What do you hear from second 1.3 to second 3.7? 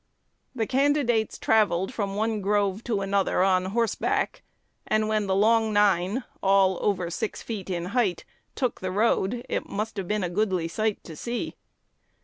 travelled from one grove to another on